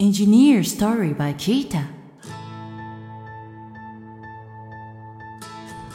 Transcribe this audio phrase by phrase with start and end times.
[0.00, 1.84] Engineer Story by Kita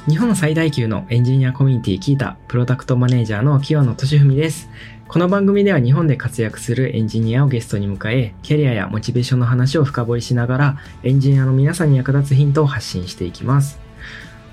[0.08, 4.70] 日本最大級のエンジニアコミュニティキータプロダクトマネージャーの清野俊文です。
[5.08, 13.80] この番組では日本で活躍するエンジニアをゲストに迎え、キャリアやモチベーションの話を深掘りしながら、エンジニアの皆さんに役立つヒントを発信していきます。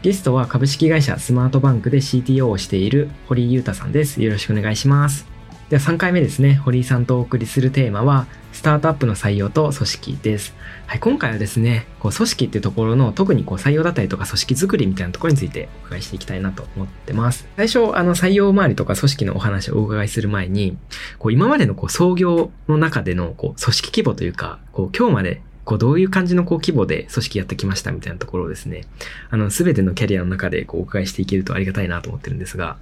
[0.01, 4.23] ゲストは株式会社スマートバンクで CTO をしている堀井裕太さんです。
[4.23, 5.42] よろしくお願いします。
[5.73, 10.55] では3回目ですね、堀井さんとお送りするテーマは、スタートアップの採用と組織です。
[10.87, 17.49] はい、今回はですね、こう組織っていうところの特にこう採用だったりとか組織作りみたいなところについてお伺いしていきたいなと思ってます。
[17.57, 20.77] 最初、あの採用周りとか組織のお話をお伺いする前に、
[21.19, 28.83] こう今までのこう創業の中でのこう組織規模というか、こう今日までこうどういう感じのこう規模で組織やってきましたみたいなところをですね、
[29.31, 32.77] あの全てのキャリアの中でこうお伺いしていけるとありがたいなと思ってるんですが、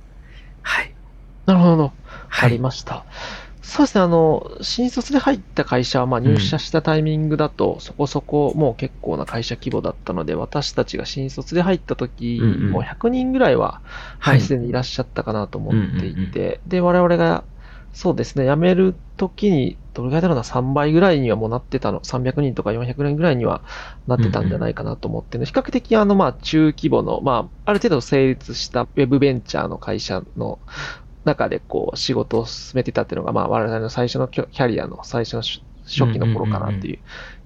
[0.62, 0.92] はい。
[1.46, 1.92] なるほど。
[2.30, 2.58] はいあり。
[2.58, 3.06] ました。
[3.62, 13.82] そうですね、あの、新卒で入った会社は、まあ、入社したタイミングだと、そこそこもう結構な会社規模だったので、私たちが新卒で入った時、うんうんもう100人ぐらいは、
[14.18, 17.44] ははいい、すでにいらっしゃったかなと思っていて、で、我々が、
[17.92, 23.62] そうですね、辞める時に、どれぐらいだろうな、3倍ぐらいにはもうなってたの、300人とか400人ぐらいには
[24.06, 30.58] なってたんじゃないかなと思ってるので比較的、あの、まあ、中規模の、まあ、ある程度成立したウェブベンチャーの会社の
[31.24, 36.98] 中で、こう、仕事を進めてたっていうのが、まあ、我々の最初のキャリアの最初の初初期の頃かなっていう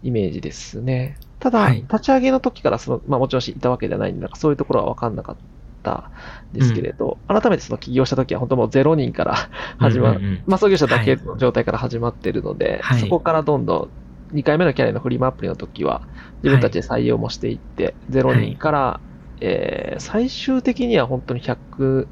[0.03, 1.17] イメージですね。
[1.41, 1.77] ただ、はい。
[1.83, 5.37] 立ち上げの時からその、まあもちろんいたわけじゃないんで、なんかそういうところは分かんなかっ
[5.83, 6.11] た
[6.53, 9.35] んですけれど、改めてその起業した時は本当もう0人から
[9.79, 10.43] 始まる、うんうんうん。
[10.47, 13.01] まあ創業者だけの状態から始まってるので、はい。
[13.01, 13.91] そこからどんど
[14.33, 16.03] ん2回目のキャリアのフリマアプリの時は、
[16.43, 19.01] 自分たちで採用もしていって、0人から、
[19.41, 22.07] えー最終的には本当に100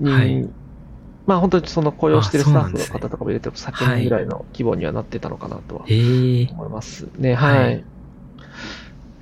[0.00, 0.48] 人、はい
[1.26, 5.84] まあ本当にその雇用してるあスタッフの方とかも入れてると100人ぐらいの規模にはなってたのかなとは。
[5.86, 7.34] 思いますね。
[7.34, 7.58] はい。
[7.58, 7.84] はい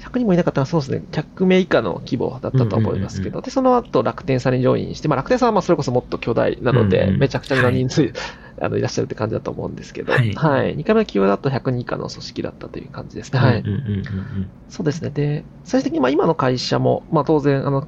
[0.02, 8.12] 100人もいなかったらそうですね、100名以下の規模だったと思いますけど、で、その後楽天さんにジョインして、まあ楽天さんはまあそれこそもっと巨大なので、うんうんめちゃくちゃな人数、
[8.60, 10.76] あのいらっしゃるって感じだと思うんですけど、ははいい。
[10.76, 13.38] 2回目の企業だと100人以下の組織だったという感じですね。
[13.38, 13.60] はい。
[13.60, 15.10] うんうんうんうんそうですね。
[15.10, 17.86] で、最終的にまあ今の会社も、まあ当然、あの、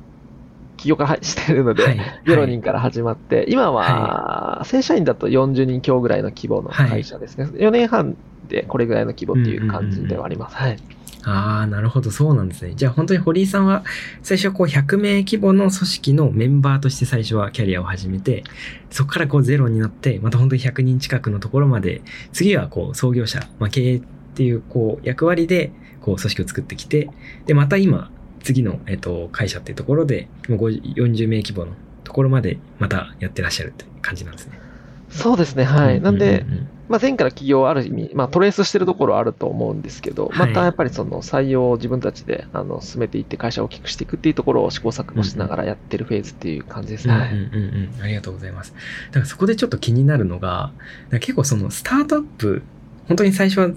[0.84, 7.44] 企業からしているので、はい0人から始まって、今は、正社員だと40人強ぐらいの規模の会社ですね。
[7.44, 8.16] 4年半
[8.48, 10.56] でこれぐらいの規模っていう感じではあります。
[10.56, 10.78] はい。
[11.26, 12.74] ああ、なるほど、そうなんですね。
[12.74, 13.82] じゃあ本当に堀井さんは
[14.22, 18.44] 最初はこう100名規模の組織のメンバーとして最初はキャリアを始めて、
[18.90, 22.02] そこからこうゼロになって、また本当に100人近くのところまで、
[22.32, 24.02] 次はこう創業者、まあ、経営っ
[24.34, 25.72] ていうこう役割で
[26.02, 27.08] こう組織を作ってきて、
[27.46, 28.10] で、また今、
[28.44, 31.72] 次の、えっと、会社っていうところで、もう50 40名規模の
[32.04, 34.60] ところまでまたやってらっしゃるって感じなんですね。
[35.08, 35.64] そうですね。
[35.64, 36.00] はい。
[36.00, 36.44] なんで
[36.88, 47.14] まあ、前から企業はある意味、まあ、トレースしてるところはあると思うんですけど、はいまたやっぱりその採用を自分たちであの進めていって会社を大きくしていくっていうところを試行錯誤しながらやってるフェーズっていう感じですね。
[47.14, 48.74] はいうんうんうんうん、ありがとうございます。
[49.08, 50.72] だからそこでちょっと気になるのが、
[51.12, 52.62] 結構そのスタートアップ、
[53.08, 53.70] 本当に最初は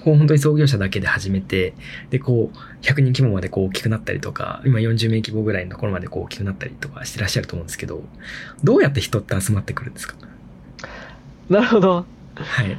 [0.00, 1.74] 本当に創業者だけで始めて、
[2.10, 8.02] で、こう、100人規模までこう大きくなったりとか、今40名規模ぐらいのところまでこう大きくなったりとかしてらっしゃると思うんですけど、
[8.62, 10.14] どうやって人って集まってくるんですか？
[11.48, 12.06] なるほど。
[12.36, 12.78] はい。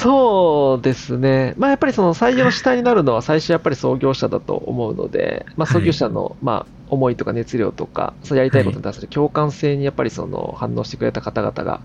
[0.00, 1.54] そうですね。
[1.56, 11.80] まあやっぱりその採用の主体になるのは最初やっぱり創業者だと思うので、まあ創業者のまあ思いとか熱量とか、そうやりたいことに対する共感性にやっぱりその反応してくれた方々が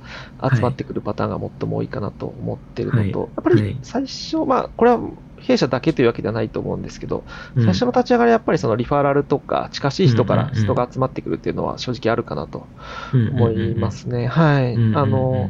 [0.54, 3.30] 集まってくるパターンが最も多いかなと思ってるのと、はい。
[3.38, 5.00] やっぱり最初、まあこれは
[5.38, 7.26] 弊社だけというわけではないと思うんですけど、
[7.56, 7.64] うん。
[7.64, 12.68] 最初の立ち上がりはやっぱりそのリファラルとか近しい人から人が集まってくるっていうのは正直あるかなと
[13.12, 14.28] 思いますね。
[14.28, 14.76] はい。
[14.92, 15.50] あの、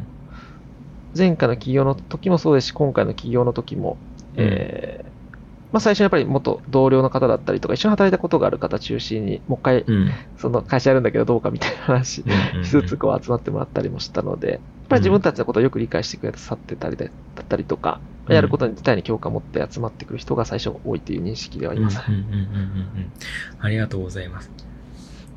[1.16, 3.96] 前回の起業の時もそうですし、今回の起業の時も、
[4.34, 5.19] えー
[5.72, 12.24] まあ最初にやっぱり元同僚の方だったりとか、一緒に働いたことがある方中心に、もう一回、うんその会社やるんだけどどうかみたいな話し
[12.64, 21.98] つつこう集まってもらったりもしたので、やっぱり自分たちのことをよく理解してくださってたりだったりとか、うんやることに自体に共感を持って集まってくる人が最初多いという認識ではあります。
[23.58, 24.50] ありがとうございます。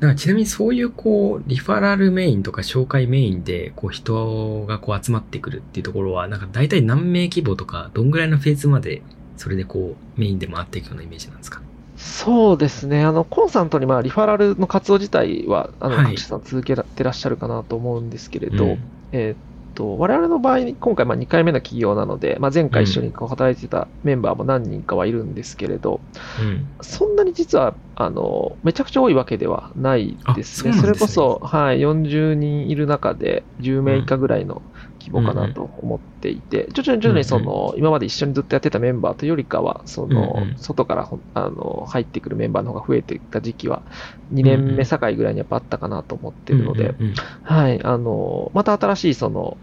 [0.00, 9.02] からちなみにそういうこう、リファラルメインとか紹介メインでこう人がこう集まってくるっていうところは、なんか大体何名規模とか、どんぐらいのフェーズまで
[9.36, 11.60] それでこうメインで回っていくようなイメージなんですか？
[11.96, 13.04] そうですね。
[13.04, 18.78] あの、コンスタントにまあリファラルの活動自体は、あの、はい各社さん続けてらっしゃるかなと思うんですけれど、うん
[19.12, 19.36] えーっ
[19.74, 26.00] と、我々の場合、今回まあ2回目の企業なので、まあ、前回一緒にこう働いてたメンバーも何人かはいるんですけれど、
[26.40, 26.66] うん。
[26.80, 30.70] そんなに実は、あの、めちゃくちゃ多いわけではないですね。
[30.70, 34.62] あそすねれこそ、はい、40人いる中で10名以下ぐらいの
[35.04, 43.86] 規模かなと思っていて、徐々に徐々にその、今まで一緒にずっとやってたメンバーというよりかは、その、外からあの入ってくるメンバーの方が増えていった時期は、
[44.30, 46.96] 2年目境ぐらいにやっぱあったかなと思ってるので、
[47.42, 49.60] はい、あの、また新しいその、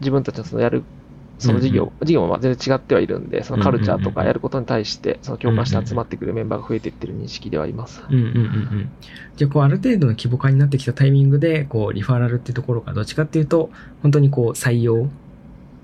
[0.00, 0.88] 自分たちのそのやる、
[1.38, 8.02] その事業、事業もまあ全然違ってはいるんで、そのカルチャーとかやることに対して、その共感して集まってくるメンバーが増えていってる認識ではあります。
[8.08, 8.90] うんうんうんうん。
[9.36, 13.70] じゃあ、こう、ある程度の規模感になってきたタイミングで、こう、リファラルっていうところが、どっちかっていうと、
[14.02, 15.08] 本当にこう、採用、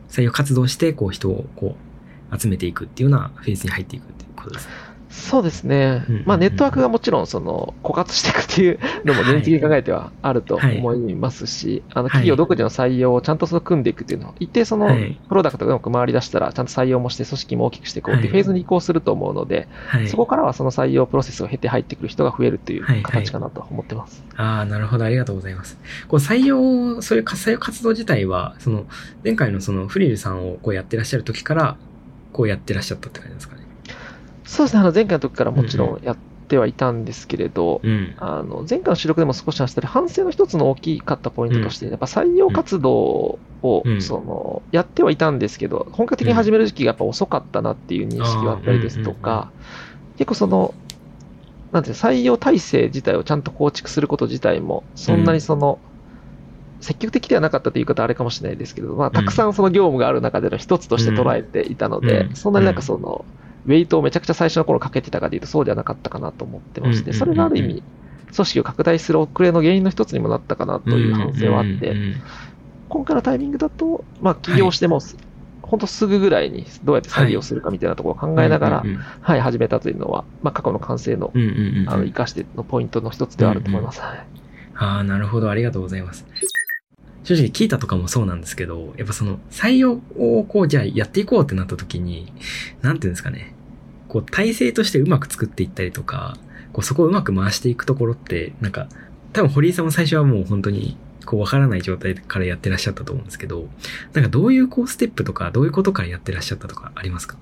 [0.09, 1.77] 採用活動して、こう、人を、こ
[2.33, 4.92] う、集めていくっていうようなフェーズに入っていくっていうことですね。
[5.13, 6.27] そうですねうんうんうん。
[6.27, 20.09] まあ、ネットワークがもちろん、その、枯渇していくっていうのも現実的に考えてはあると思いますし、あの、企業独自の採用をちゃんとその組んでいくっていうのを、一定そのはい、プロダクトがうまく回り出したら、ちゃんと採用もして組織も大きくしていこうっていうフェーズに移行すると思うので、はい。
[20.09, 24.25] そこからはその採用プロセスを経て入ってくる人が増えるというはいはい形かなと思ってます。
[24.37, 25.05] ああ、なるほど。
[25.05, 25.79] ありがとうございます。
[26.09, 28.87] こう、採用、そういう採用活動自体は、その、
[29.25, 31.77] 前回のそのフリルさんをこうやってらっしゃる時から、
[32.33, 33.62] こうやってらっしゃったって感じですかね。
[34.53, 38.15] そうですね、あの前回の時からもちろんやってはいたんですけれど、うん。
[38.19, 42.93] あの前回の収録でも少し話したり、反省の一つの大きかったポイントとして、やっぱ採用活動
[43.63, 44.03] を、うん。
[44.03, 49.51] そのやってはいたんですけど、本格的に始める時期がやっぱ遅かったなっていう認識があったりですとか、
[50.19, 50.75] 結構その、
[51.73, 55.79] なんていうの採用体制自体をちゃんと構築すること自体も、そんなにその、
[56.81, 62.37] 積極的ではなかったという言い方はあれかもしれないですけど、まあ、たくさんその業務がある中での一つとして捉えていたので、うん。
[62.37, 63.25] そんなになんかその、
[63.67, 67.83] ウェイトをめちゃくちゃ最初の頃かけてたかというとそうではなかったかなと思ってまして、うんそれがある意うん味、
[68.35, 71.95] 組織を拡大する遅れの原因の一つにもなったかなという反省はあって、
[72.89, 75.01] 今回のタイミングだと、まあ、起業しても、
[75.63, 78.85] 本当すぐぐらいにどうやって採用するかみたいなところを考えながら、
[79.21, 81.33] はい、始めたというのは、まあ、過去の完成の、
[81.87, 84.01] あの、生かしてのポイントの一つではあると思います。
[84.01, 84.43] はい
[84.75, 85.51] ああ、なるほど。
[85.51, 86.27] ありがとうございます。
[87.25, 92.33] 正直、聞いたとかもそうなんですけど、やっぱその、採用をこう、じゃあやっていこうってなった時に、
[92.81, 93.52] なんていうんですかね。
[94.13, 96.37] こう、体制としてうまく作っていったりとか、
[96.75, 98.87] こう、そこをうまく回していくところって、なんか、
[99.33, 103.69] 多分堀井さんも最初はもう本当に、こう、わからない状態からやってらっしゃったと思うんですけど、
[104.13, 107.39] なんかどういうこう、ステップとか、どういうことからやってらっしゃったとかありますか？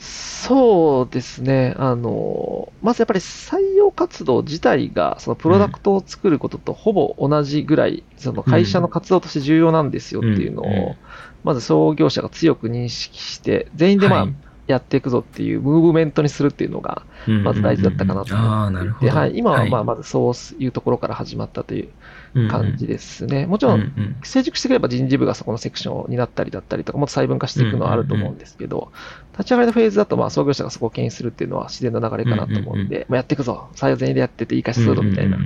[0.00, 1.74] そうですね。
[1.78, 10.68] あの、まずやっぱり採用活動自体が、そのプロダクトを作ることとほぼ同じぐらい、その会社の活動として重要なんですよっていうのうん。
[10.70, 10.78] うん。
[10.78, 10.96] を、
[11.44, 14.34] まず創業者が強く認識して、全員でまあはい、
[14.70, 17.02] やっていくぞっていうムーブメントにするっていうのが、
[17.44, 18.34] まず大事だったかなと。
[18.34, 19.10] 思って。
[19.10, 23.46] はい、今はまあいまずそういうところから始まったという感じですね。
[23.46, 28.92] もちろん、成熟してくれば人事部がそこのセクションを担ったりだったりとか、もっと細分化していくのはあると思うんですけど、
[29.32, 35.38] 立ち上がりのフェーズだと、まあ創業者がそこを牽引するっていうのは自然な流れかなと思うんで、まあやっていくぞ、採用全員でやってていい会社するぞみたいな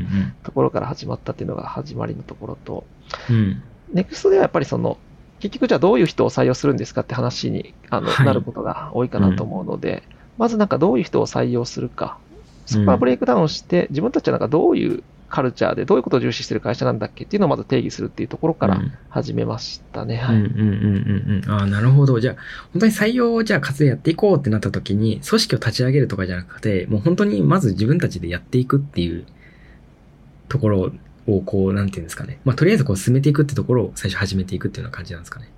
[0.42, 2.84] ところから始まったっていうのが始まりのところと、
[3.92, 4.98] ネクストではやっぱりその、
[5.44, 10.02] 結局じゃあどういう人を採用するんですかって話にあの、はいなることが多いかなと思うので、
[10.38, 12.16] まずなんかどういう人を採用するか、
[12.64, 20.16] そこからブレイクダウンして、自分たちはなんかどういうカルチャーでどういうことを重視してる会社なんだっけっていうのをまず定義するっていうところからうん始めましたね。
[20.16, 20.36] はい。
[20.36, 21.50] うんうんうんうんうん。
[21.50, 22.18] ああ、なるほど。
[22.20, 22.36] じゃあ、
[22.72, 29.26] 本当に採用をじゃあ活動やっていこうってなった時に、組織を立ち上げるとかじゃなくて、もう本当にまず自分たちでやっていくっていう
[30.48, 30.92] ところ
[31.26, 32.38] をこう、なんていうんですかね。
[32.44, 35.48] まあ、とりあえずこう進めていくってところを最初始めていくっていうような感じなんですかね。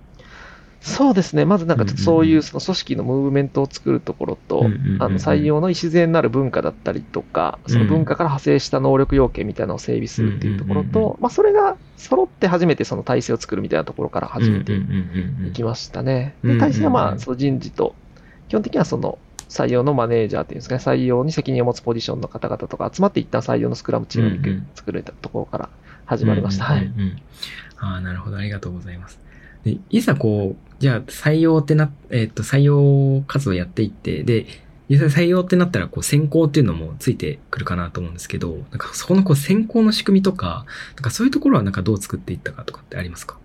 [0.86, 1.44] そうですね。
[1.44, 4.66] まずなんかそういううその組織のムーブメントを作るところと、
[5.00, 14.74] あの採用の礎になる文化だったりとか、その文化から派生した能力要件みたいなのを整備するっていうところと、まあそれが揃って初めてその体制を作るみたいなところから始めて
[15.48, 16.36] いきましたね。
[16.44, 17.96] で、体制はまあその人事と、
[18.48, 25.68] 基本的にはその採用のマネージャーっていうんですかね、採用に責任を持つポジションの方々とか集まって一旦採用のスクラムチームうんうんを作るところから
[26.04, 26.64] 始まりました。
[26.64, 26.86] はい。
[26.86, 27.22] うんうんうん
[27.78, 28.38] ああ、なるほど。
[28.38, 29.20] ありがとうございます。
[29.62, 34.46] で、いざこう、じゃあ採用ってな、えっと、採用活動やっていって、で、
[34.88, 43.36] 実際採用ってなったら、こう、選考っていうのもついてくるかなと思うんですけど、なんかそこのこう、選考の仕組みとか、なんかそういうところはなんかどう作っていったかとかってありますか？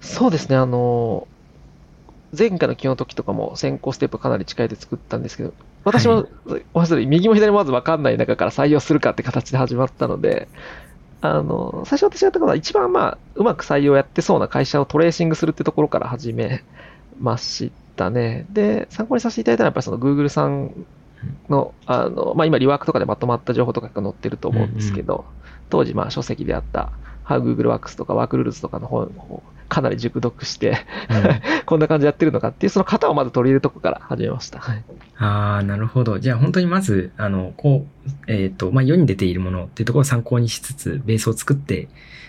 [0.00, 1.28] そうですね、あの、
[2.36, 5.52] 前回の起業の時とかも先行ステップかなり近いで作ったんですけど、
[5.84, 6.26] 私も、
[6.72, 10.48] お話し通り右も左もまず分かんない中から採用するかって形で始まったので、
[11.20, 16.62] あの、最初私がやったことは一番まあ、うまく採用やってそうな会社をトレーシングするってところから始め
[17.20, 18.46] ましたね。
[18.50, 20.86] で、参考にさせていただいたのはやっぱりその Google さん
[21.48, 25.24] の、あの、まあ今リワークとかでまとまった情報とかが載ってると思うんですけど、
[25.70, 26.92] 当時まあ書籍であった
[27.24, 34.58] How Google Works とか WorkRules とかの本をかなり熟読して、うん こんな感じでやってるのかっていう、その型をまず取り入れるとこから始めました。
[34.58, 34.84] はい。
[35.16, 36.18] ああ、なるほど。
[36.18, 41.88] じゃあ本当にまず、あの、こう、えっ、と、まあ、世に出ているものっていうところを参考にしつつ、ベースを作って、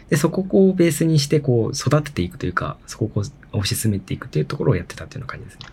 [0.09, 5.67] で、そこをベースにして、こう、育てていくというか、そこを推し進めていくっていうところをやってたっていうような感じですね。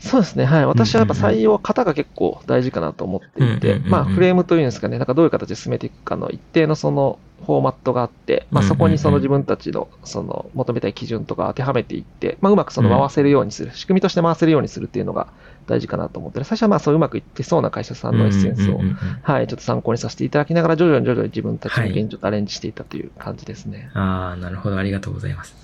[0.00, 0.46] そうですね。
[0.46, 0.66] はい。
[0.66, 15.28] 私はやっぱ採用、型が結構大事かなと思っていてまあ、フレームというんですかね、なんかどういう形で進めていくかの一定のそのフォーマットがあって、まあ、そこにその自分たちのその求めたい基準とか当てはめていって、まあ、うまくその回せるようにする、仕組みとして回せるようにするっていうのが
[15.66, 16.44] 大事かなと思ってる。
[16.44, 18.80] 最初はまあ、そううまくいってそうな会社さんのエッセンスを
[19.22, 23.90] はい、ちょっと参考にさせていただきながら、徐々に徐々に自分たちの現状とアレンジしていったという感じですね。
[23.94, 24.76] ああ、なるほど。
[24.76, 25.54] ありがとうございます。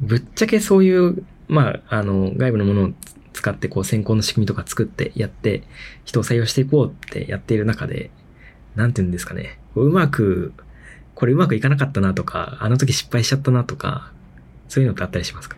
[0.00, 2.90] ぶっちゃけそういう、まあ、あの、外部のものを
[3.38, 5.62] 使って、こう、選考の仕組みとか作ってやって、
[6.04, 8.10] 人を採用していこうってやっている中で、
[8.74, 9.58] なんていうんですかね。
[9.74, 10.52] こううまく、
[11.14, 14.10] これうまくいかなかったなとか、あの時失敗しちゃったなとか、
[14.68, 15.56] そういうのってあったりしますか？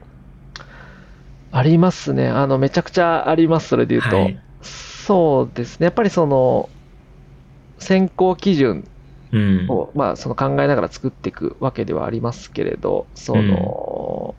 [1.53, 2.29] ありますね。
[2.29, 4.17] あの、めちゃくちゃあります、それで言うと。
[4.17, 5.85] はいそうですね。
[5.87, 6.69] やっぱりその、
[7.79, 8.87] 選考基準
[9.33, 9.67] うん。
[9.69, 14.35] を、まあ、その考えながら作っていくわけではありますけれど、その、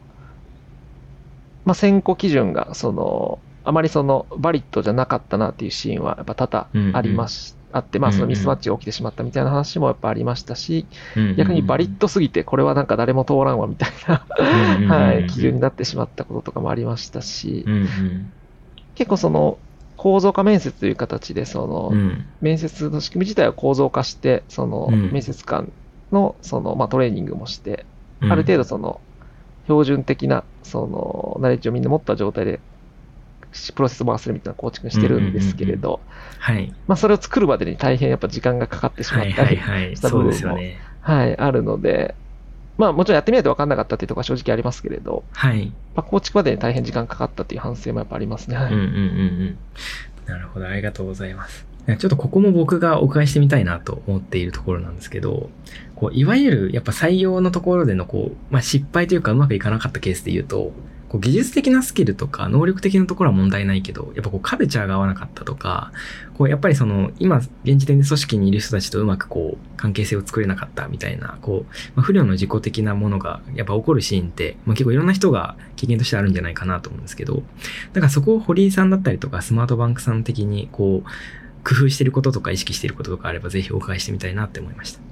[1.71, 10.85] まあ、選考基準が、その、あまりその、バリッドじゃなかったなっていうシーンは、やっぱ多々ありまし、あって、まあ、そのミスマッチが起きてしまったみたいな話もやっぱありましたし、
[11.37, 14.25] 逆にバリッドすぎて、これはなんか誰も通らんわみたいな、
[14.93, 18.33] はい、基準になってしまったこととかもありましたしう、んうん。
[18.95, 19.57] 結構その、
[19.95, 22.25] 構造化面接という形で、その、うん。
[22.41, 25.13] 面接の仕組み自体を構造化して、その、うん。
[25.13, 25.71] 面接官
[26.11, 27.85] の、その、まあ、トレーニングもして、
[28.19, 28.31] うん。
[28.33, 28.99] ある程度その、
[29.63, 32.59] 標準的な、その、ナレッジをみんな持った状態で、
[33.75, 35.99] プロセスを回せるみたいな構築にしてるんですけれど、
[36.39, 36.73] はい。
[36.87, 39.95] まあ、それを作るまでに大変やっぱ時間がかかってしまはいったり、はいはい。
[39.95, 40.79] したそう部分もですよね。
[41.01, 42.15] はい、あるので、
[42.77, 45.65] まあ、もちろんやってみないと分かんなかったっていうところは正直ありますけれど、はい。
[45.95, 48.55] まあ、構築までに大変時間かかったっていう反省もやっぱありますね。
[48.55, 49.57] はいうんうんうんうん。
[50.25, 51.65] なるほど、ありがとうございます。
[51.87, 55.49] ちょっとここも僕がお伺いしてみたいなと思っているところなんですけど、
[56.01, 60.71] こういわゆるやっぱ採用のところでのこう、まあ、失敗というかうまくいかなかったケースで言うと、
[61.09, 65.91] こう技術的なスキルとか能力的なところは問題ないけど、やっぱこうカルチャーが合わなかったとか、
[66.39, 77.43] こうやっぱりその今現時点で組織にいる人たちとうまくこう関係性を作れなかったみたいな、こう、まあ、不良の自己的なものがやっぱ起こるシーンって、まあ、結構いろんな人が経験としてあるんじゃないかなと思うんですけど、
[77.93, 85.10] だからそこを堀井さんだったりとかスマートバンクさん的にこう工夫してることとか意識してることとかあればぜひお伺いしてみたいなって思いました。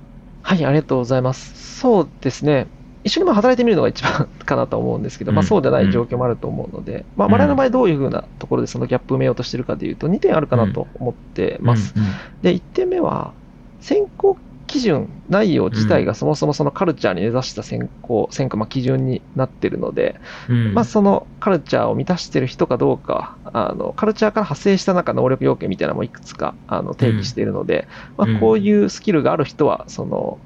[0.49, 1.79] はい、ありがとうございます。
[1.79, 2.65] そうですね。
[3.03, 11.93] 一緒にまあ働いてみるのが一番 かなと思うんですけど、まうんあそうじゃない状況もあると思うので、まあうん我々の場合どういうふうなところでそのギャップ埋めようとしてるかでいうと2点あるかなと思ってます。
[11.95, 12.09] うんうん
[12.41, 13.35] で、1点目は、
[13.79, 20.73] 選考基準内容自体がそもそもそのカルチャーに根ざした選考、選考、まあ基準になってるので、うん。
[20.75, 27.87] まあそのカルチャーを満たしてる人かどうか、あの、カルチャーから派生したなんか能力要件みたいなのもいくつかあの定義しているので、
[28.19, 28.29] うん。
[28.29, 30.37] まあこういうスキルがある人は、その、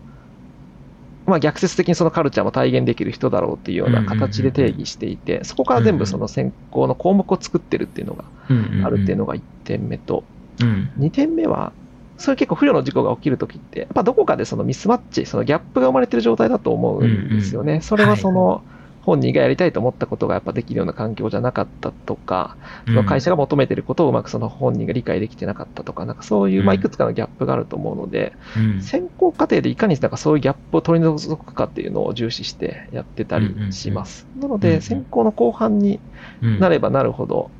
[1.25, 8.23] まあ逆説的にそのカルチャーも体現できる人だろうっていうような形で定義していて、そこから全部その選考の項目を作ってるっていうのが
[8.85, 10.23] あるっていうのが1点目と、
[10.61, 10.91] うん。
[10.97, 11.73] 2点目は、
[12.23, 17.81] それ結構不慮の事故が起きるときって、やっぱどこかでそのミスマッチ、そのギャップが生まれてる状態だと思うんですよね。
[17.81, 18.63] それはその、
[19.01, 28.81] 本人がやりたいと思ったことがやっぱできるような環境じゃなかったとか、その会社が求めてることをうまくその本人が理解できてなかったとか、なんかそういう、まあ、うんいくつかのギャップがあると思うので、うん。
[28.81, 34.25] 選考過程でいかになんかそういうギャップを取り除くかっていうのを重視してやってたりします。
[34.37, 34.59] なのうんうん。
[34.61, 35.99] で、選考の後半に
[36.41, 37.51] うんなればなるほど、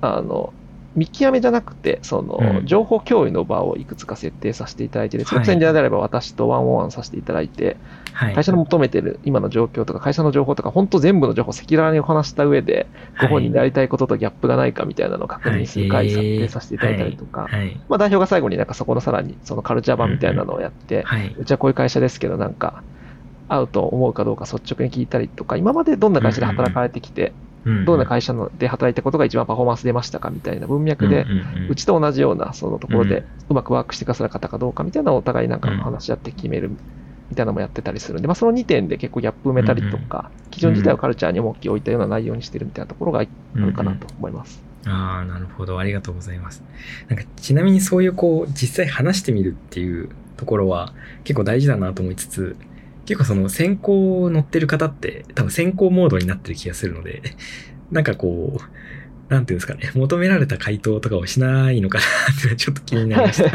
[0.00, 0.54] あの、
[0.94, 2.66] 見極めじゃなくて、その、うん。
[2.66, 5.46] 情報共有の場をいくつか設定させていただいて、そはい。
[5.46, 7.80] れエンジニアであれば私とワンオンワンさせていただいて、
[8.12, 8.34] はい。
[8.34, 17.80] 会社の求めてる今の状況とか、会社の情報とか、本当全部の情報を赤裸々にお話した上で、ご本人のやりたいこととギャップがないかみたいなのを確認する会設定させていただいたりとか、はい。
[17.88, 21.34] まあ代表が最後になんかそこのさらにそのカルチャー版みたいなのをやって、はい。
[21.36, 22.84] うちはこういう会社ですけど、なんか、
[23.48, 27.32] 合うと思うかどうか率直に聞いたりとか、今までどんな会社で働かれてきて、
[27.64, 31.26] どんな会社ので働いたことが一番パフォーマンス出ましたかみたいな文脈で、
[31.68, 36.70] ううちと同じようなそのところうんでうまくワークしてくださる方かどうかみたいなのをお互いなんか話し合って決める
[37.30, 43.22] みたいなのもやってたりするんで、まあ、その2点で結構ギャップ埋めたりとか、基準自体をカルチャーに重きを置いたような内容にしてるみたいなところがあ
[43.54, 44.62] るかなと思います。
[44.86, 45.78] ああ、なるほど。
[45.78, 46.62] ありがとうございます。
[47.08, 50.92] なんか、ちなみにそういうこう、実際話してみるっていうところは
[51.24, 52.56] 結構大事だなと思いつつ、
[53.06, 57.22] 結構その先行乗ってる方って多分先行モードになってる気がするので、
[57.90, 63.50] なんかこう、なんていうんですかね、求められた回答とかをしないのかなってちょっと気になりました。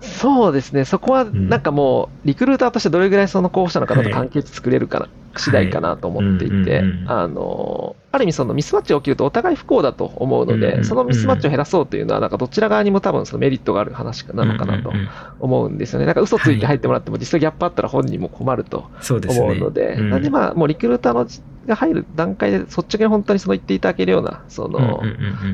[0.00, 1.48] そうですね、そこはん。
[1.48, 14.92] なんかもう、リクルーターとしてどれぐらいその候補者の方と関係作れるかな、次第かなと思っていて、あの、ある意味そのミスマッチが起きるとお互い不幸だと思うので、うんうんうんそのミスマッチを減らそうというのは、なんかどちら側にも多分そのメリットがある話なのかなと
[15.40, 16.06] 思うんですよね。
[16.06, 19.44] なんか嘘ついて入ってもらっても実際ギャップあったら本人も困るとそうですね。
[19.44, 20.10] 思うので、うん。
[20.10, 21.26] なんでまあ、もうリクルーターの
[21.66, 25.00] が入る段階で率直に本当にその言っていただけるような、その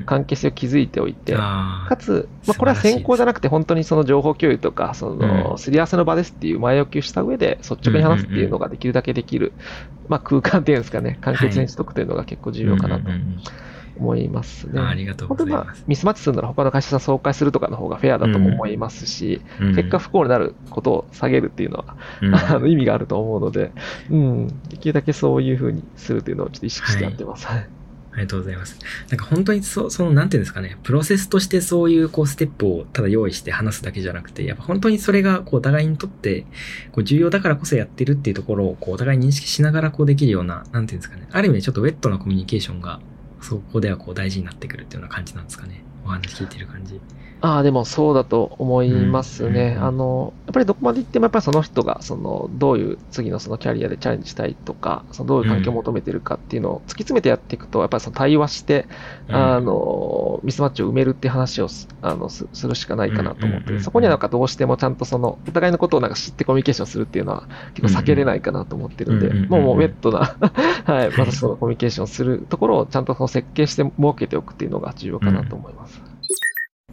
[0.07, 5.59] 関係性を築いておいて、かつ、まあ、これは先行じゃなくて、本当にその情報共有とか、そのうん。
[5.59, 9.53] すり合わせの場ですっていう前置きをした上で、率直に話すっていうのができるだけできる、
[10.09, 13.39] まあ、空間っていうんですかね、関係性にしとくというのが結構重要かなとうんうんうん
[14.01, 14.81] 思いますね。
[14.81, 15.85] あありがとうご本当にまあざいます。
[15.87, 23.73] ミスマッチするなら他の会社さん紹介するとかの方がフェアだとも思いますし、うん結果不幸になることを下げるっていうのは、うん あの意味があると思うので、
[24.11, 27.47] うん、できるだけそういうふうにするというのをちょっと意識してやってます。
[27.47, 27.80] はいあ
[28.21, 28.79] りがとうございます。
[29.09, 36.43] なんか本当にそ、その、なんていうんですかね、プロセスとしてそういう、こう、ステップをただ用意して話すだけじゃなくて、やっぱ本当にそれが、こう、お互いにとって、
[36.93, 43.01] こう、重要だからこそやってるっていうところを、こう、お互い認識しながら、こう、できるような、なんていうんですかね、ある意味でちょっとウェットなコミュニケーションが、
[43.41, 45.83] そこではこう、大事になってくるっていうような感じなんですかね。
[46.05, 47.01] お話聞いてる感じ。
[47.43, 49.75] ああ、でもそうだと思いますね。
[49.79, 58.87] うんあの、やっぱりどこまで行っても、やっぱりその人が、その、どういう次のそのキャリアでチャレンジしたいとか、そのどういう環境を求めてるかっていうのを突き詰めてやっていくと、やっぱりその対話して、
[59.29, 70.37] うんあの、ミスマッチを埋めるっていう話をすあのすするしかないかなと思って、そこにはなんかどうしてもちゃんとその、お互いのことをなんか知ってコミュニケーションするっていうのは結構避けれないかなと思ってるんで、もうもうウェットな、
[70.85, 76.00] はい、私とのコミュニケーションするところをちゃんとその設計して設けておくっていうのが重要かなと思います。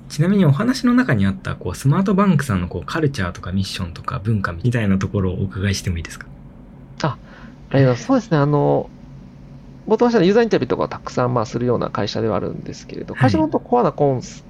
[0.10, 6.28] ちなみにお話の中にあった、こう、スマートバンクさんの、こう、カルチャーとかミッションとか文化みたいなところをお伺いしてもいいですか？
[7.70, 8.90] えーそうですね、あの、
[9.90, 13.22] 冒頭はしたユーザーインタビューとかをたくさんまあするような会社ではあるんですけれど、はい。
[13.24, 14.46] 会社の本当コアなコンス、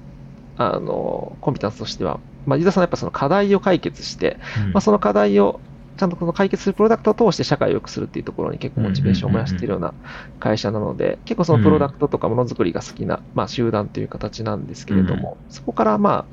[0.56, 4.72] あの、コンピタンスとしては、まあ、ユーザーさんのやっぱその課題を解決して、うん。
[4.72, 5.60] まあ、その課題を
[5.98, 9.92] ちゃんとこの解決するプロダクトを通して社会を良くするっていうところに結構モチベーションを燃やしているような
[10.38, 16.24] 会社なので、結構そのプロダクトとかものづくりが好きな、まあ、集団という形なんですけれども、そこからまあ、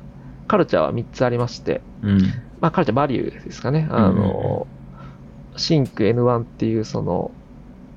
[0.48, 2.22] カルチャーは3つありまして、うん。
[2.62, 3.88] まあ、カルチャーバリューですかね。
[3.90, 4.68] あの、
[5.58, 7.32] シンク N1 っていう、その、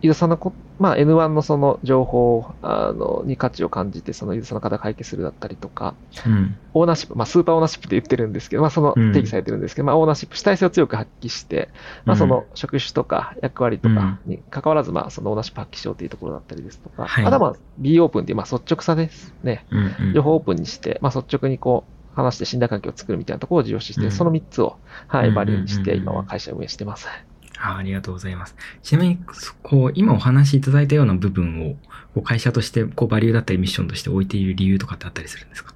[0.00, 6.56] ユーザーさんのこ、まあ、N1 のその情報をあのに価値を感じて、そのユーザーさんの課題を解決するだったりとか、うん。
[6.74, 11.68] オーナーシップ、まあ、スーパーオーナーシップって言ってるんですけど、まあ、そのうん定義されてるんですけど、まあ、オーナーシップ、主体性を強く発揮して、
[12.04, 19.66] まあ、その職種とか役割とかに関わらず、まあ、そのオーナーシップ発揮しようというところだったりですとか、はいあとはまあ、B オープンっていう、まあ、率直さですね。
[19.70, 20.12] うんうん。
[20.14, 27.08] 両方オープンにして、まあ、率直にこう、話して信頼関係を作るみたいなところを重要視して、うんその3つを、はい、うんバリューにして、うん今は会社を運営してます。
[27.60, 28.54] あありがとうございます。
[28.82, 31.74] ちなみに、そこう、今お話しいただいたような部分を、
[32.14, 35.74] こう会社として、こう、バリューだったりミッションとして置いている理由とかってあったりするんですか？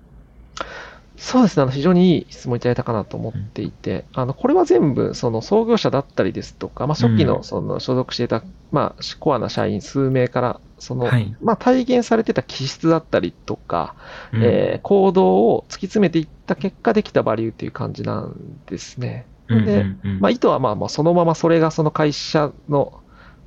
[1.17, 7.29] そうですね、あの非常にいい質問いただいたかなと思っていて、あのこれは全部、その創業者だったりですとか、まあ、初期うん。
[7.29, 8.43] のその所属していた、
[8.73, 11.37] まあ、コアな社員数名から、その、はい。
[11.41, 13.95] まあ、体現されてた気質だったりとか、
[14.33, 14.43] うん。
[14.43, 18.35] えー行動を突き詰めていった結果できたバリューっていう感じなん
[18.67, 19.27] ですね。
[19.49, 19.85] うんで、
[20.21, 23.01] まあ、意図はまあまあそのままそれがその会社の、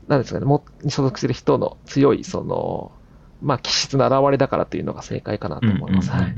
[0.08, 2.92] なんですかね、もに所属する人の強い、その、
[3.42, 6.12] まあ、気質の表れだからというのが正解かなと思います。
[6.12, 6.36] はい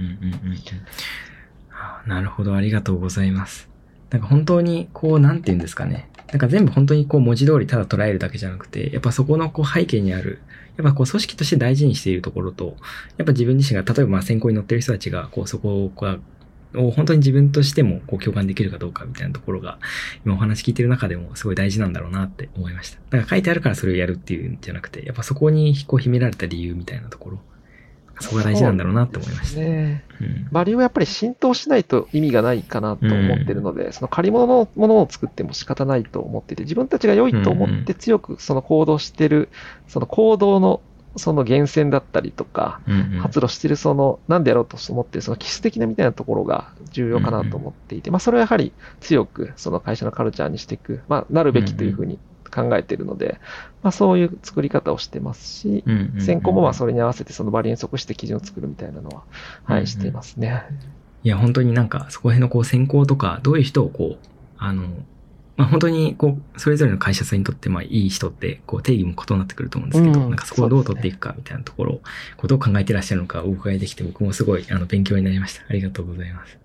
[2.08, 3.70] なるほど、ありがとうございます。
[4.10, 6.10] なんか本当に、こう、なんて言うんですかね。
[6.32, 10.42] なんか全部本当にこう文字通りただ捉えるだけじゃなくて、やっぱそこのこう背景にある、
[10.78, 12.76] やっぱこう組織として大事にしているところと、
[13.18, 16.22] やっぱ自分自身が、例えばまあ先行に乗ってる人たちが、こうそこをこう、
[16.76, 19.80] を本当に自分としてもこう共感できるかどうかみたいなところが、
[20.26, 22.98] 今お話聞いてる中でもすごい大事なんだろうなって思いました。
[23.10, 27.40] だから書いてあるからそれをやるっていうんじゃなくて、やっぱそこにこう秘められた理由みたいなところ、
[28.20, 29.62] そこが大事なんだろうなって思いました。
[29.62, 30.04] ね。
[30.22, 39.50] うんバリューはやっぱり浸透しないと意味がないかなと思ってるので、その借り物のものを作っても仕方ないと思ってて、自分たちが良いと思って強くその行動してる、
[39.88, 40.82] その行動の
[41.18, 43.20] その源泉だったりとか、うんうん。
[43.20, 52.20] 発露してるその、なんでやろうと思ってるその気質的なみたいなところが重要かなと思っていて、まあそれはやはり強くその会社のカルチャーにしていく、まあなるべきというふうに
[52.54, 53.40] 考えているので、
[53.84, 56.22] まあそういう作り方をしてますし、うんうんうん。
[56.22, 59.26] 先行もまあそれに合わせてそのバリに即して基準を作るみたいなのは、は
[59.70, 59.84] うんうん。
[59.84, 60.64] い、していますね。
[61.24, 64.28] いや、本当になんか、そこら辺のこう選考とか、どういう人をこう、
[64.58, 64.88] あの、
[65.58, 72.02] まあ本当にこう、それぞれの会社さんにとってまあいい人って、こう定義も異なってくると思うんですけど、うんなんかそこをどう取っていくかみたいなところを、
[72.38, 75.66] こうどう考えてらっしゃるのかお伺いできて、僕もすごいあの勉強になりました。
[75.68, 76.58] ありがとうございます。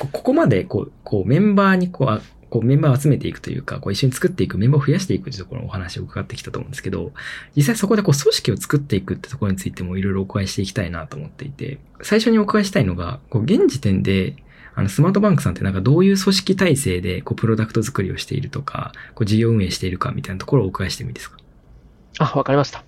[0.00, 2.20] こここまでこう、こうメンバーにこう、あ
[2.52, 7.12] こうメンバーを集めていくというか、こう一緒に作っていく、メンバーを増やしていくというところのお話を伺ってきたと思うんですけど、
[7.56, 14.36] 実際そこでこう組織を作っていくってところについてもいろいろお伺いしていきたいなと思っていて、最初にお伺いしたいのが、こう現時点で、
[14.74, 21.36] あの、スマートバンクさんってなんかどういう組織体制で、こう、プロダクト作りをしているとか、こう、事業運営しているかみたいなところをお伺いしてもいいですか？
[22.18, 22.78] あ、わかりました。
[22.78, 22.84] は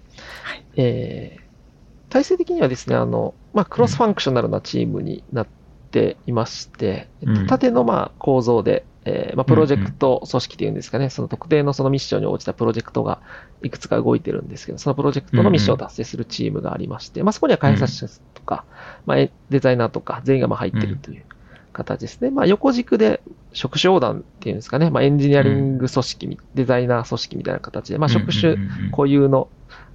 [0.54, 0.64] い。
[0.76, 5.46] えー、体制的にはですね、あの、まあ、クロスファンクショナルなチームになっ
[5.90, 7.34] ていまして、うん。
[7.34, 13.20] と縦のまあ構造で、えーまあ、プロジェクト組織っていうんですかね、その特定のそのミッションに応じたプロジェクトが
[13.62, 18.64] いくつか動いてるんですけど、そのプロジェクトのミッションを達成するチームがありまして、まあ、そこには開発者とか、
[19.04, 21.24] まあ、えデザイナーとか全員がまあ入ってるという
[21.74, 22.30] 形ですね。
[22.30, 23.20] まあ、横軸で
[23.52, 29.48] 職種横断っていうんですかね、まあ、エンジニアリング組織み、デザイナー組織みたいな形で、まあ、職種うんうんうんうん固有の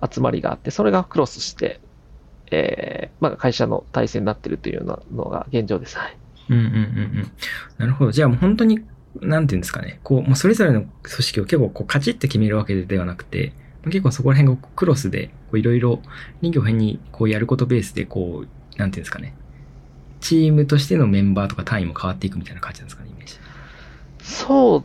[0.07, 1.79] 集まりがあって、それがクロスして、
[2.51, 5.97] えーまあ、会社の体制になってるというようなのが現状です。
[5.97, 6.17] はい。
[6.49, 6.75] うんうんうんう
[7.21, 7.31] ん。
[7.77, 8.11] なるほど。
[8.11, 8.81] じゃあもう本当に、
[9.21, 9.99] なんていうんですかね。
[10.03, 13.53] こう、もうそれぞれの組織を結構こうカチッて決めるわけではなくて、
[13.85, 16.01] 結構そこら辺がクロスで、こういろいろ
[16.41, 19.35] 臨機応変にこうやることベースで、こう、なんていうんですかね。
[20.21, 23.35] チームとしてのメンバーとか単位も変わっていくみたいな感じなんですかね、イメージ。
[24.21, 24.83] そう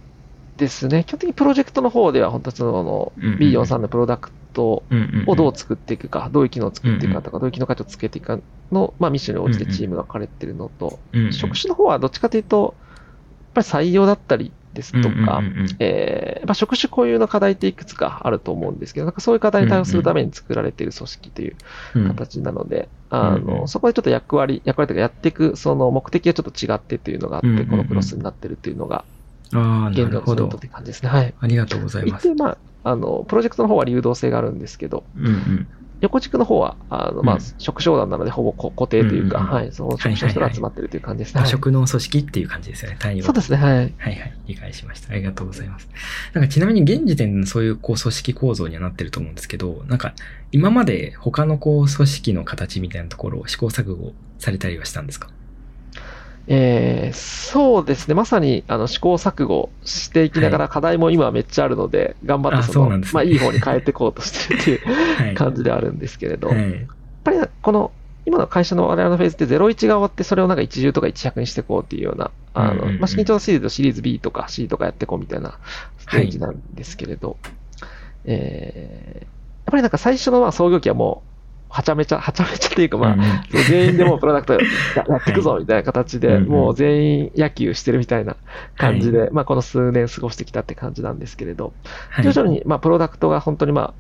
[0.57, 1.05] ですね。
[1.05, 4.35] 基本的にプロジェクトの方では、本当にそのうんうんうん B43 のプロダクト。
[4.57, 4.83] を
[5.35, 8.39] どう作っていくか、どういう機能を作っていくかとか、どういう機能価値をつけていくか
[8.71, 11.01] の、まあ、ミッションに応じてチームが分かれてるのと、
[11.33, 12.77] 職種の方はどっちかというと、
[13.57, 15.43] やっぱり採用だったりですとか、
[16.55, 21.57] 職種固有の課題っていくつかあると思うんですけど、なんかそういう課題に対応するために作られている組織という
[21.95, 29.05] うん形なので、あうんうんのそこでちょっと役割、役割というかやっていくその目的がちょっと違ってっていうのがあって、うんうんうんこのクロスになってるっていうのが、
[29.53, 30.61] あ現状のポイントっ。
[30.61, 31.09] て感じですね。
[31.09, 31.35] はい。
[31.39, 32.29] ありがとうございます。
[32.29, 35.69] 一定、まあ、あの、プロジェクトの方は流動性があるんですけど、うんうん。
[36.01, 41.47] 横軸の方は、あの、まあうん、職種横断なので、ほぼこ固定というか、はい、その職種の人が集まってるという感じですね。
[41.47, 43.27] 職の組織っていう感じですよね、単位は。
[43.27, 43.75] そうですね、はい。
[43.75, 44.35] はいはい。
[44.47, 45.13] 理解しました。
[45.13, 45.89] ありがとうございます。
[46.35, 50.15] なんかちなみに現時点でのそういうこう組織構造にはなってると思うんですけど、なんか
[50.53, 55.31] 今まで他のこう組織の形みたいなところを試行錯誤されたりはしたんですか？
[56.47, 63.07] えーそうですね、まさにあの試行錯誤していきながら、課題も今はめっちゃあるので、頑張っあてその、ね。
[63.13, 64.81] まあ、いい方に変えていこうとしてるっていう
[65.17, 65.35] はい。
[65.35, 66.87] 感じではあるんですけれど、やっはい。
[67.25, 67.93] ぱりこの、
[68.27, 75.59] 今の会社の我々のフェーズって01が終わって、それをなんか一重とか一百にしていこうっていうような、あの、うんまあ、資金調達シリーズとシリーズ B とか C とかやっていこうみたいな
[75.99, 77.37] ステージなんですけれど、
[78.25, 79.27] えー
[79.67, 81.34] やっぱりなんか最初のまあ創業期はもう、
[81.75, 83.21] はちゃめちゃ、はちゃめちゃっていうかまあ、うん
[83.69, 84.61] 全員でもうプロダクト や
[85.09, 86.49] やっていくぞみたいな形で、うんうん。
[86.49, 88.37] もう全員野球してるみたいな
[88.77, 91.73] 感じで、まあこの数年過ごしてきたって感じなんですけれど、
[92.11, 92.25] はい。
[92.25, 93.95] 徐々にまあプロダクトが本当にまあ、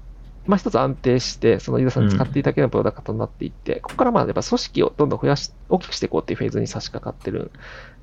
[0.46, 7.50] まあ一つ安定して、そのユーザーさんに使っていただけるプロダクトになっていって、ここからまあやっぱ組織をどんどん増やし、大きくしていこうっていうフェーズに差し掛かってる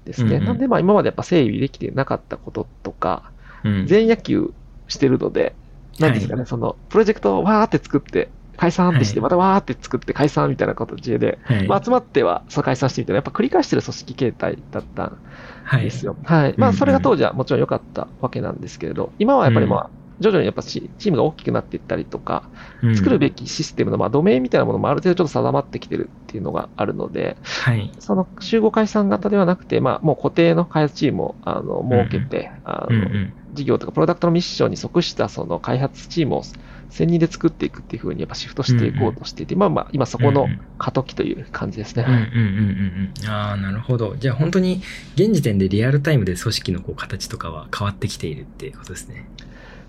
[0.04, 0.36] んですね。
[0.36, 0.46] うんうん。
[0.48, 3.32] なんでまあ今までやっぱ整備できてなかったこととか、
[3.64, 3.88] うん。
[3.88, 4.54] 全員野球
[4.90, 5.56] してるので、
[6.00, 8.30] なんていうんですかね、その、プロジェクトをわーって作って、
[8.62, 11.68] 解散ってして、はいまたわーって作って解散みたいな形で、はい。
[11.68, 15.20] まあ、集まっては解散してみたいな、やっぱ繰り返してる組織形態だったん
[15.64, 15.84] はい。
[15.86, 16.18] ですよ。
[16.24, 16.56] はい。
[16.58, 27.92] まあ、うんうんそれが当時はもちろん良かったわけなんですけれど、今はやっぱりまあ、徐々にやっぱチチームが大きくなっていったりとか、うん作るべきシステムのまあドメインみたいなものもある程度ちょっと定まってきてるっていうのがあるので、はい。
[28.00, 33.34] その集合解散型ではなくて、まあ、もう固定の開発チームをあの設けて、あのうんうん。
[33.54, 36.44] 事業とかプロダクトのミッションに即したその開発チームを
[36.92, 42.06] 専任で作っていくっていうふうにやっぱシフトしていこうとしていて、まあまあ今そこの過渡期という感じですね。
[42.06, 43.30] うんうんうんうんうん。
[43.30, 44.16] ああ、なるほど。
[44.18, 44.82] じゃあ本当に
[45.16, 49.26] 現時点でリアルタイムで組織のこう形とかは変わってきているっていうことですね。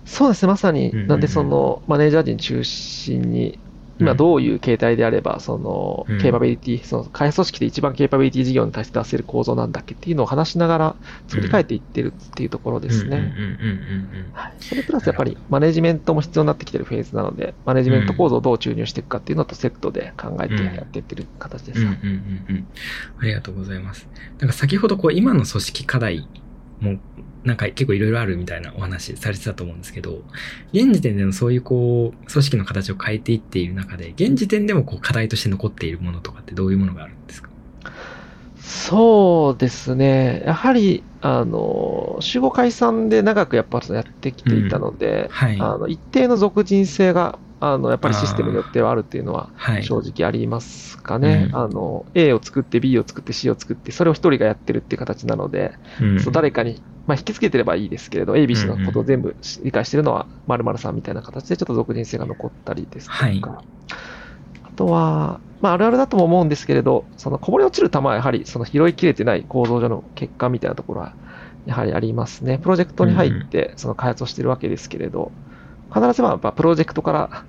[0.05, 3.59] そうですね、まさに、うんうんうんなんでそのマネージャー陣中心に、
[3.99, 6.19] 今どういう形態であれば、そのうん。
[6.19, 10.95] ケーパビリティ、その開発組織で一番ケーパビリティ事業に対して出せる構造なんだっけっていうのを話しながら
[11.27, 13.33] 作り変えていってるっていうところですね。
[14.59, 21.85] それプラスやっぱりマネジメントも必要になってきてるフェーズなので、マネジメント構造をどう注入していくかっていうのとセットで考えてやっていってる形です。
[21.85, 24.07] ありがとうございます。
[24.39, 26.27] なんか先ほどこう今の組織課題
[26.83, 26.99] も
[27.43, 30.21] なんか結構いろいろあるみたいなお話されてたと思うんですけど、
[30.71, 37.49] 現時点でのそういうこう組織の形を変えていっている中で、現時点でもこう課題として残っているものとかってどういうものがあるんですか？
[38.59, 40.43] そうですね。
[40.45, 45.59] やはり、あの、集合解散で長くやっぱやってきていたので、はい。
[45.59, 49.83] あの、一定の属人性が、あの、やっぱりシステムによってはあるっていうのは、はい。
[49.83, 51.49] 正直ありますかね。
[51.49, 63.41] うんあの、A を作って B を作って C を作って、それを一人がやってるっていう形なので、うんそう誰かに、まあ、引き付けてればいいですけれど、A、B、C のことを全部理解してるのは〇〇さんみたいな形でちょっと属人性が残ったりですとか、はい
[64.63, 71.13] あとは、まあ、あるあるだとも思うんですけれど、そのこぼれ落ちる球はやはりその拾いきれてない構造上の欠陥みたいなところは
[71.65, 72.57] やはりありますね。
[72.57, 75.31] プロジェクトに入ってその開発をしてるわけですけれど、
[75.93, 77.45] 必ずまあやっぱプロジェクトから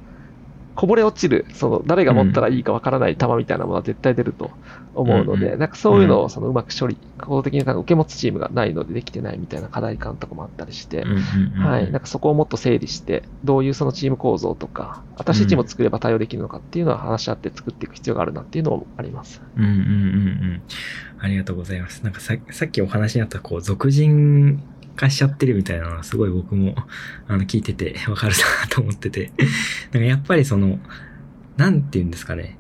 [0.75, 4.51] こぼれ落ちる、その誰が持ったらいいかわからない球みたいなものは絶対出ると
[4.95, 11.19] 思うので、うんなんかそういうのをそのうまく処理、行動的になんか受け持つチームがないのでできてないみたいな課題感とかもあったりして、うんうん
[11.57, 19.43] うんはい、なんかそこをもっと整理して、どういうそのチーム構造とか、新しいチームを作れば対応できるのかっていうのは話し合って作っていく必要があるなっていうのもあります。
[19.57, 20.63] うんうんうんうん。
[21.21, 22.03] ありがとうございます。
[22.03, 24.63] なんかささっきお話にあった、こう、俗人
[24.95, 26.75] 化しちゃってるみたいなのはすごい僕も、
[27.29, 29.33] あの、聞いてて わかるなと思ってて。
[29.93, 30.79] なんかやっぱりその、
[31.57, 32.59] なんて言うんですかね。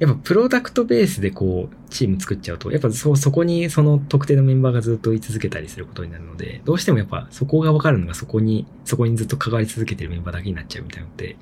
[0.00, 11.36] やっぱプロダクトベースでこう、チーム作っちゃうと、やっぱそ、そこにその特定のメンバーがずっと居続けたりすることになるので、どうしてもやっぱそこがわかるのがそこに、そこにずっと関わり続けてるメンバーだけになっちゃうみたいなのって、や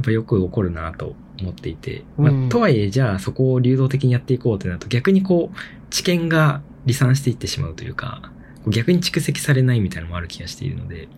[0.00, 5.56] っぱよく起こるなと思っていて、まあうんとはいえ、じゃあそこを流動的にやっていこうってなると、逆にこう、
[5.90, 8.30] 知見が離散していってしまうというか、
[8.66, 11.08] 逆に蓄積されないみたいなのもある気がしているので、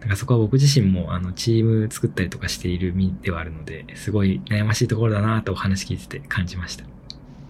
[0.00, 6.84] だからそこは僕自身もあのチーム作ったりとかしている身ではあるので、すごい悩ましいところだなとお話聞いてて感じました。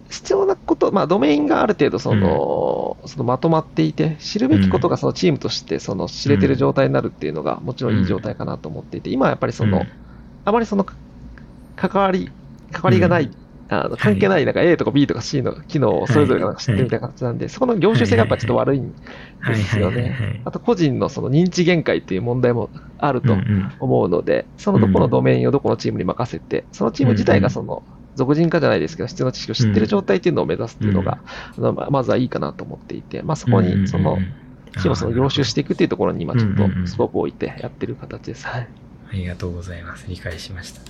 [0.09, 9.87] 必要なこと、まあ、ドメインがある程度その、そのまとまっていて、知るべきことがそのチームとしてその知れてる状態になるっていうのが、もちろんいい状態かなと思っていて、今はやっぱりその、うん。
[10.45, 10.85] あまりその
[11.75, 12.31] 関わり、
[12.71, 13.38] 関わりがない、うん
[13.71, 18.95] あの関係ないなんか A とか B とか C の機能をそれぞれが知ってるみたいな形なんで、そこの業種性がやっぱちょっと悪いん
[19.47, 20.41] ですよね。
[20.43, 23.35] あと個人のその認知限界っていう問題もあると
[23.79, 27.83] 思うので、そのどこのドメインをどこのチームに任せて、そのチーム自体がその、
[28.15, 31.23] 俗人化じゃないですけど、必要な知識を知ってる状態っていうのを目指すっていうのが、
[31.57, 34.17] ままずはいいかなと思っていて、まあそこにその、
[34.77, 38.47] チームをその凝集していくっていうところに今ちょっとスコープを置いてやってる形です。
[38.47, 38.73] はい。
[39.09, 40.05] ありがとうございます。
[40.07, 40.81] 理解しました。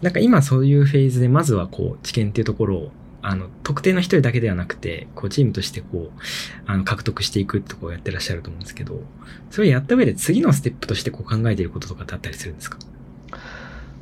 [0.00, 6.20] なんか今そういうフェーズで、まずはこう、知見っていうところを、あの、特定の一人だけではなくて、こう、チームとしてこう、
[6.66, 9.02] あの、獲得していくってこうやってらっしゃると思うんですけど、
[9.50, 12.78] それをやった上で次のステップとしてこう考えていることとかってあったりするんですか？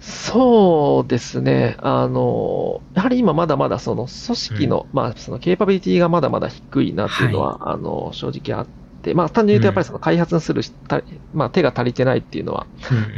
[0.01, 1.77] そうですね。
[1.79, 11.03] あの、やはり今まだまだその組織の、まあそのケーパビリティがまだまだ低いなっていうのは、あの、正直あって、まあ単純に言うとやっぱりその開発するした
[11.35, 12.67] まあ手が足りてないっていうのは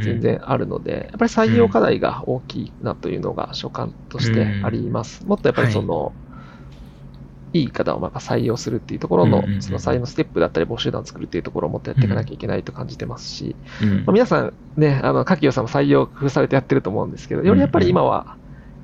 [0.03, 5.25] 全然あるので、やっぱり採用課題が大きいなというのが所感としてあります。
[5.25, 6.13] もっとやっぱりその、
[7.53, 18.37] いい方をまあ採用するっていうところのその採用のステップだったり募集団を作るっていうところをもっとやっていかなきゃいけないと感じてますし、うん、まあ、皆さんね、あの、柿業さんも採用工夫されてやってると思うんですけど、よりやっぱり今は、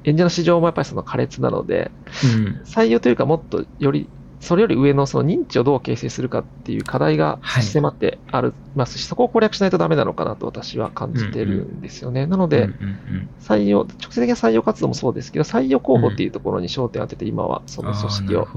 [0.03, 1.91] 演者の市場もやっぱりその苛烈なので、
[2.23, 2.61] うん。
[2.65, 4.09] 採用というかもっとより、
[4.39, 7.63] それより上のその認知をどう形成するかっていう課題がはい。
[7.63, 12.27] 迫ってありますし、そこを攻略しないとダメなのかなと私は感じてるんですよね。
[12.27, 18.47] なので、うんうん採用、直接的な採用活動もそうですけど、採用候補っていうところに焦点を当てて今はそうん、の組織を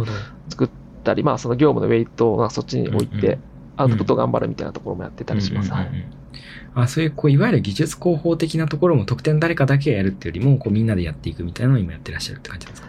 [0.50, 0.68] 作っ
[1.04, 3.38] たり、まあその業務のウェイトをそっちに置いて
[3.76, 5.72] アウトプット頑張るみたいなところもやってたりします。
[6.74, 12.88] あそういう、こう、いわゆる技術広報的なところも特典誰かだけがやるっていうよりも、こう、みんなでやっていくみたいなのを今やってらっしゃるって感じですか？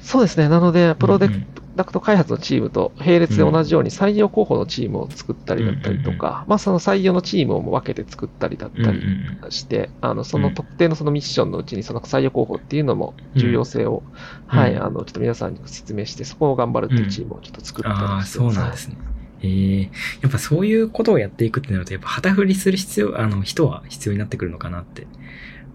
[0.00, 0.48] そうですね。
[0.48, 1.34] なので、プロダク
[1.80, 14.02] ダクト開発のチームと並列で同じように採用候補のチームを作ったりだったりとうんうんか、まあその採用のチームを分けて作ったりだったりうんうんして、あの、その特定のそのミッションのうちにその採用候補っていうのも重要性を、
[14.46, 18.96] はい、うんあの、ちょっと皆さんに説明して、そこを頑張るっていうチームをちょっと作ったああ、りしてそうなんですね。
[19.42, 19.90] ええ
[20.20, 25.06] やっぱそういうことをやっていくってなると、やっぱ旗振りする必要、あの、人は必要になってくるのかなって、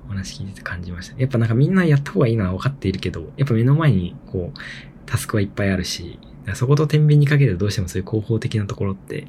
[0.06, 1.20] お話聞いてて感じました。
[1.20, 4.60] やっぱなんかみんなやった方がいいのは分かっているけど、やっぱ目の前に、こう、
[5.06, 6.20] タスクはいっぱいあるし、
[6.54, 9.28] そこと天秤にかけるとどうしてもそういう広報的なところって、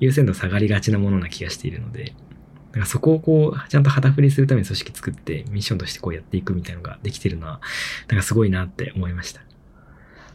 [0.00, 2.14] 優先度下がりがちなものな気がしているので、
[2.74, 7.60] だからそこをこう、ちゃんと旗振りするために組織作って、ミッションとしてこうやっていくみたいなのができてるのは、
[8.08, 9.42] なんかすごいなって思いました。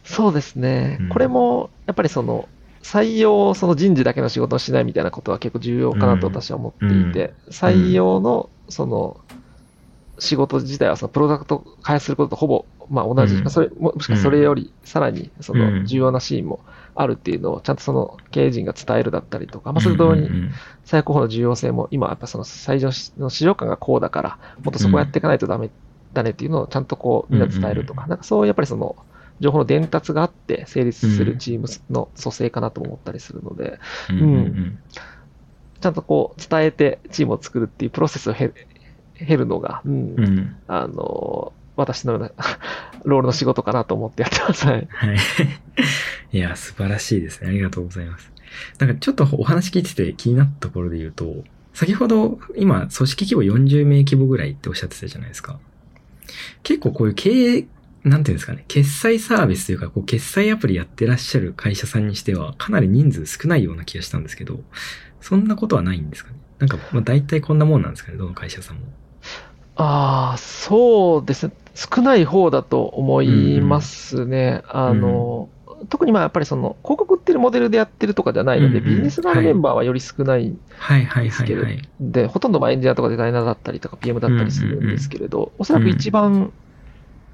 [0.04, 1.08] そうですねうん。
[1.10, 2.48] これも、やっぱりその、
[2.82, 9.20] 採用、その人事だけの仕事をしないみたいなことは結構重要かなと私は思っていて、採用の、その、
[10.20, 13.40] 仕事自体はそのプロダクトを開発することとほぼ、まあ同じ、うん。
[13.42, 15.80] まあそれももしくはそれよりさらにそうん。
[15.80, 16.60] の重要なシーンも
[16.94, 20.36] あるっていうのをちゃんとその経営陣が伝えるだったりとか、まあそれと同時にうん。
[20.36, 20.50] うんうん
[20.84, 22.90] 採用候補の重要性も今はやっぱその採用
[23.22, 25.70] の市場感がこうだから、もっとそこをやっていかないとダメ
[26.12, 28.96] だねっていうのをちゃんとこうみんなで伝えるとか、なんかそうやっぱりその
[29.38, 33.78] 情報の伝達があって成立するチームの組成かなと思ったりするので、
[34.10, 34.78] うん
[35.80, 38.52] ちゃんとこう伝えてチームを作るっていうプロセスを経
[39.26, 40.56] 経るのが、うんうん。
[40.66, 42.32] あの、私のような
[43.04, 44.66] ロールの仕事かなと思ってやってます。
[44.66, 44.88] はい。
[44.90, 45.16] はい。
[46.32, 47.48] いや、素晴らしいですね。
[47.48, 48.30] ありがとうございます。
[48.78, 55.58] なんかちょっとお話聞いてて気になったところで言うと、先ほど今、組織規模40名規模ぐらいっておっしゃってたじゃないですか。
[56.62, 57.66] 結構こういう経営、
[58.04, 64.60] なんていうんですかね、決済サービスというか、こう決済アプリやってらっしゃる会社さんにしては、かなり人数少ないような気がしたんですけど、
[65.20, 66.36] そんなことはないんですかね。
[66.58, 68.82] なんか、まあ大体こんなもんなんですかね、どの会社さんも。
[69.82, 71.52] ああ、そうですね。
[71.74, 74.62] 少ない方だと思いますね。
[74.68, 75.48] あの、
[75.88, 81.64] 特にまあやっぱりその広告売ってるモデルでやってるとかじゃないので、うんうんビジネス側のメンバーはより少ないはいはいですけど。
[82.00, 86.52] で、ほとんどまあエンジニアとかデザイナーだったりとか PM だったりするんですけれど、おそらく一番、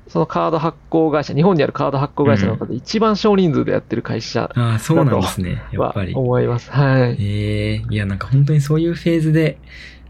[0.09, 5.65] そのカード発行会社、日本にあるカード発行会社の中で一番少人数でやってる会社ああ、そうなんですね。
[5.73, 6.15] やっはぱり。
[6.15, 6.71] 思います。
[6.71, 7.17] はい。
[7.19, 9.59] ええいや、なんか本当にそういうフェーズで、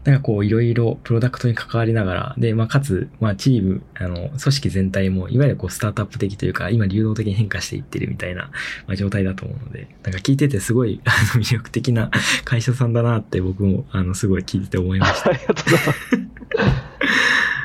[0.07, 8.43] なんかこういろいろプロダクトに関わりながら、で、まあかつ、まあチーム、あの、組織全体も、いわゆるこうスタートアップ的というか、今流動的に変化していってるみたいな、
[8.87, 12.09] まあ、状態だと思うので、なんか聞いててすごい、あの、魅力的な
[12.45, 15.31] 会社さんだなって僕も、あの、すごい聞いてて思いました。
[15.31, 15.99] ありがとうございます。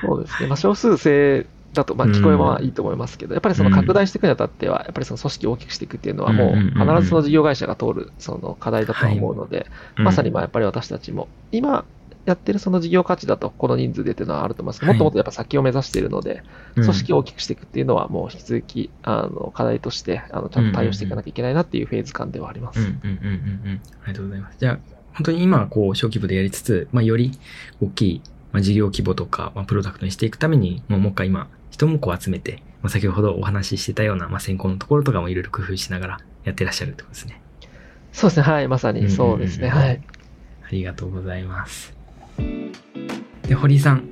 [0.04, 0.48] そうですね。
[0.48, 11.84] まあ、少数制だと、まあ、聞こえはいいと思いますけど、やっぱりその拡大していくにあたっては、やっぱりその組織を大きくしていくっていうのは、もううんうんうんうん必ずその事業会社が通るその課題だとは思うので、うんまさにまあやっぱり私たちも、今
[12.24, 16.42] やってるその事業価値だと、この人数でっていうのはあると思いますけど、はいもっともっとやっぱ先を目指しているので、
[16.76, 22.80] うん組織を大きくしていくっていうのは、もう引き続き、あの、課題として、あの、ちゃんと対応していかなきゃいけないなっていうフェーズ感ではあります。
[22.80, 23.80] うんうんうんうんうん。
[24.04, 24.58] ありがとうございます。
[24.58, 24.78] じゃあ、
[25.14, 27.32] 本当に今、こう、小規模でやりつつ、まあ、より
[27.82, 37.40] 大きい、まあ、事業規模とか、まあ、プロダクトにしていくために、もうもう一回今、人もこう集めて、まあ、先ほどお話ししてたような、まあ、先行のところとかもいろいろ工夫しながらやってらっしゃるってことですね。
[38.12, 38.42] そうですね。
[38.42, 38.68] はい。
[38.68, 39.68] まさにそうですね。
[39.68, 40.02] うんうんうんはい。
[40.64, 42.01] ありがとうございます。
[43.48, 44.08] で、堀井さん、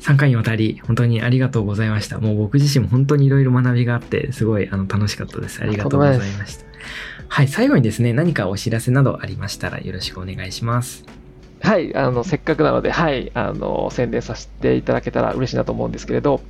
[0.00, 2.18] 3回にわたり本当にありがとうございました。
[2.18, 5.62] もう僕自身も本当にいろいろ学びがあって、すごいあの楽しかったです。
[5.62, 6.64] ありがとうございました。
[7.28, 11.19] はい、最後にですね、何かお知らせなどありましたらよろしくお願いします。
[11.62, 16.40] はい、あの、せっかくなので、はい、あの、宣伝させていただけたら嬉しいなと思うんですけれど、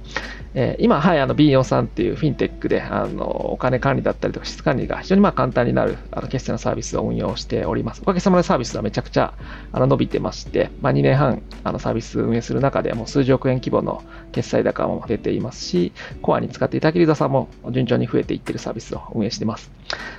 [0.54, 8.02] えー今、はい、あの、B4 さんっていうフィンテックで、あの、お金管理だったりとか、質管理が非常にまあ簡単になる、あの、決済のサービスを運用しております。
[8.02, 9.34] おかげさまでサービスはめちゃくちゃ、
[9.72, 15.92] あの、伸びてまして、まあ、2年半、あの、サービス運営する中で、もう数十億円規模の決済高も出ていますし、
[16.22, 19.72] コアに使っていただけるユーザーさんも順調に増えていってるサービスを運営しています。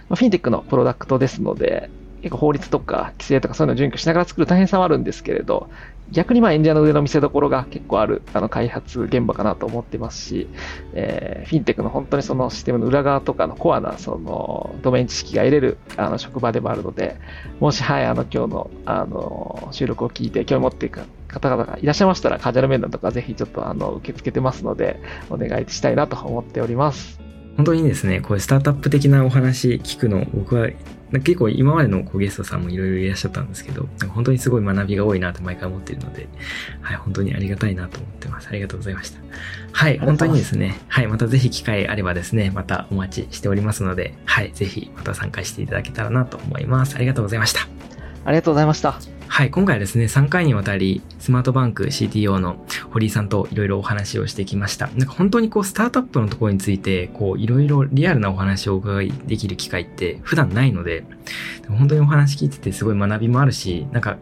[0.09, 1.89] まあ、フィンテックのプロダクトですので、
[2.21, 5.69] 結構法律とか規制とかそういうのを準拠しながら作る大変さはあるんですけれど、
[6.11, 10.47] 逆にまあエンジニアの上の見せ所が結構あるあの開発現場かなと思ってますし、
[10.93, 17.17] えーフィンテックの本当にそのシステムの裏側とかのコアなそのドメイン知識が得れるあの職場でもあるので、
[17.59, 27.19] もし、はい、あの今日のあの収録を聞いて興味持っている方々がいらっしゃいましたら、カジュアル面談とかぜひちょっとあの受け付けてますので、お願いしたいなと思っております。
[27.57, 30.69] 本当にですね、こういうスタートアップ的なお話聞くの、僕は
[31.19, 36.27] 結構今までのこうゲストさんもいろいろいらっしゃったんですけど、本当にすごい学びが多いなと毎回思っているので、
[36.81, 38.47] はい、本当にありがたいなと思ってます。
[38.47, 39.19] ありがとうございました。
[39.73, 46.95] はい、本当にですね、はい、またぜひ機会あればですね、またお待ちしておりますので、はい、ぜひまた参加していただけたらなと思います。
[46.95, 47.80] ありがとうございました。
[48.25, 48.99] ありがとうございました。
[49.27, 52.57] はい、今回はですね、3回にわたり、スマートバンク CTO の
[52.91, 54.87] 堀井さんといろいろお話をしてきました。
[54.87, 61.05] なんか本当にこう、スタートアップのところについて、こう、いろいろリアルなお話をお伺いできる機会って普段ないので、
[61.69, 64.17] 本当にお話聞いててすごい学びもあるし、なんか、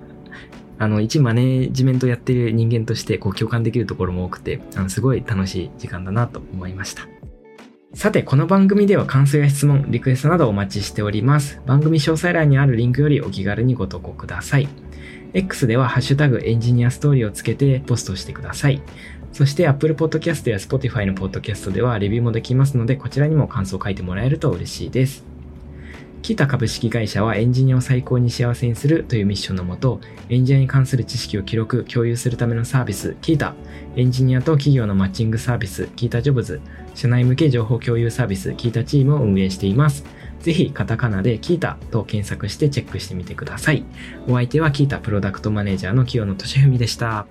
[0.78, 7.19] あの、一マネジメントやってる人間として、こう、共感できるところも多くて、あの、すごい楽しい時間だなと思いました。
[7.95, 11.60] さて、この番組では感想や質問、リクエストなどお待ちしております。
[11.65, 14.69] 番組詳細欄にあるリンクよりお気軽にご投稿ください。
[15.34, 18.84] X ではハッシュタグエンジニアストーリーをつけてポストしてください。
[19.34, 25.29] そして Apple Podcast や Spotify の Podcast ではレビューもできますので、こちらにも感想を書いてもらえると嬉しいです。
[26.22, 33.56] キータ株式会社はエンジニアを最高に幸せにするというミッションのもと、エンジニアに関する知識を記録、共有するためのサービス、キータ、
[33.96, 36.62] エンジニアと企業のマッチングサービス、キータジョブズ、
[36.96, 40.04] 社内向け情報共有サービス、キータチームを運営しています。
[40.40, 43.84] ぜひカタカナでキータと検索してチェックしてみてください。
[44.28, 47.28] お相手はキータプロダクトマネージャーの清野俊文でした。